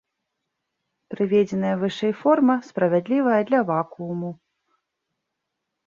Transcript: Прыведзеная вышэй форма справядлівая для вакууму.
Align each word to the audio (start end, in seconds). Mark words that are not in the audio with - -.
Прыведзеная 1.15 1.75
вышэй 1.83 2.13
форма 2.23 2.57
справядлівая 2.71 3.39
для 3.53 3.59
вакууму. 3.71 4.37